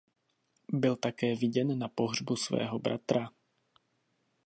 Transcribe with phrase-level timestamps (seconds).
[0.73, 3.29] Byl také viděn na pohřbu svého bratra.